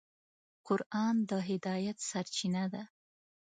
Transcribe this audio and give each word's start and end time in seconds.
قرآن 0.67 1.15
د 1.29 1.31
هدایت 1.49 1.97
سرچینه 2.09 2.63
ده. 2.73 2.83